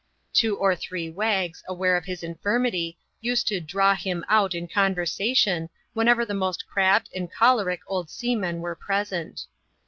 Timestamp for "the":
6.25-6.33